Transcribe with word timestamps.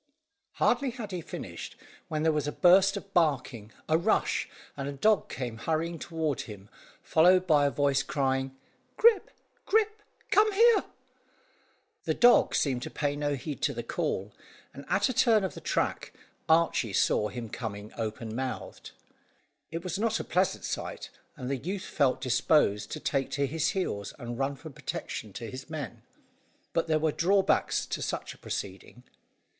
Hardly 0.53 0.89
had 0.89 1.11
he 1.11 1.21
finished, 1.21 1.75
when 2.07 2.23
there 2.23 2.31
was 2.31 2.47
a 2.47 2.51
burst 2.51 2.97
of 2.97 3.13
barking, 3.13 3.71
a 3.87 3.99
rush, 3.99 4.49
and 4.75 4.89
a 4.89 4.93
dog 4.93 5.29
came 5.29 5.57
hurrying 5.57 5.99
toward 5.99 6.41
him, 6.41 6.69
followed 7.03 7.45
by 7.45 7.67
a 7.67 7.69
voice 7.69 8.01
crying 8.01 8.57
"Grip, 8.97 9.29
Grip, 9.67 10.01
come 10.31 10.51
here!" 10.53 10.85
The 12.05 12.15
dog 12.15 12.55
seemed 12.55 12.81
to 12.81 12.89
pay 12.89 13.15
no 13.15 13.35
heed 13.35 13.61
to 13.61 13.75
the 13.75 13.83
call, 13.83 14.33
and 14.73 14.85
at 14.89 15.07
a 15.07 15.13
turn 15.13 15.43
of 15.43 15.53
the 15.53 15.61
track, 15.61 16.11
Archy 16.49 16.93
saw 16.93 17.27
him 17.27 17.47
coming 17.47 17.93
open 17.95 18.35
mouthed. 18.35 18.93
It 19.69 19.83
was 19.83 19.99
not 19.99 20.19
a 20.19 20.23
pleasant 20.23 20.65
sight, 20.65 21.11
and 21.37 21.47
the 21.47 21.57
youth 21.57 21.85
felt 21.85 22.21
disposed 22.21 22.89
to 22.93 22.99
take 22.99 23.29
to 23.33 23.45
his 23.45 23.69
heels, 23.77 24.15
and 24.17 24.39
run 24.39 24.55
for 24.55 24.71
protection 24.71 25.31
to 25.33 25.51
his 25.51 25.69
men. 25.69 26.01
But 26.73 26.87
there 26.87 26.97
were 26.97 27.11
drawbacks 27.11 27.85
to 27.85 28.01
such 28.01 28.33
a 28.33 28.39
proceeding. 28.39 29.03